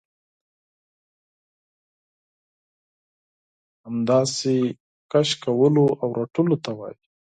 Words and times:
همداسې 3.85 4.55
کش 5.11 5.29
کولو 5.43 5.85
او 6.01 6.07
رټلو 6.19 6.55
ته 6.65 6.71
وايي. 6.77 6.97